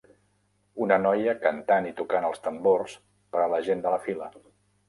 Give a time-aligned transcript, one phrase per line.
[0.85, 2.97] Una noia cantant i tocant els tambors
[3.37, 4.33] per a la gent de la fila.